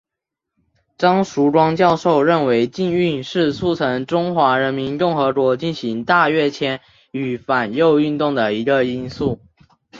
[0.97, 6.79] 张曙光教授认为禁运是促成中华人民共和国进行大跃进
[7.11, 9.39] 与反右运动的一个因素。